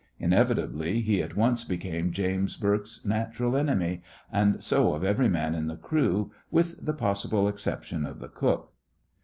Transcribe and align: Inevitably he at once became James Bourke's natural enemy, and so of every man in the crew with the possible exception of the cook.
Inevitably 0.17 1.01
he 1.01 1.21
at 1.21 1.35
once 1.35 1.63
became 1.63 2.11
James 2.11 2.57
Bourke's 2.57 3.05
natural 3.05 3.55
enemy, 3.55 4.01
and 4.31 4.63
so 4.63 4.95
of 4.95 5.03
every 5.03 5.29
man 5.29 5.53
in 5.53 5.67
the 5.67 5.75
crew 5.77 6.31
with 6.49 6.83
the 6.83 6.93
possible 6.95 7.47
exception 7.47 8.03
of 8.07 8.17
the 8.17 8.27
cook. 8.29 8.73